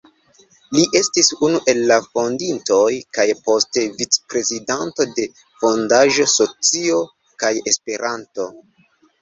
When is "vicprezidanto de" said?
3.99-5.29